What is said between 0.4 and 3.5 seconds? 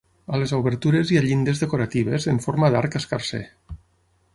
les obertures hi ha llindes decoratives en forma d'arc escarser.